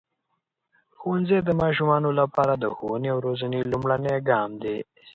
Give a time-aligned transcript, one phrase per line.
[0.99, 4.77] ښوونځی د ماشومانو لپاره د ښوونې او روزنې لومړنی ګام دی.